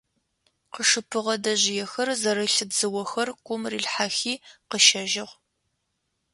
[0.73, 4.33] Къышыпыгъэ дэжъыехэр зэрылъ дзыохэр кум рилъхьэхи
[4.69, 5.33] къыщэжьыгъ.